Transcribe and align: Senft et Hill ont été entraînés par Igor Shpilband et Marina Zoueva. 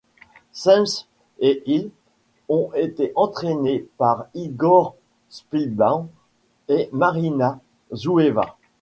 Senft 0.53 1.05
et 1.37 1.61
Hill 1.67 1.91
ont 2.49 2.71
été 2.73 3.11
entraînés 3.15 3.87
par 3.99 4.25
Igor 4.33 4.95
Shpilband 5.29 6.09
et 6.69 6.89
Marina 6.91 7.59
Zoueva. 7.93 8.57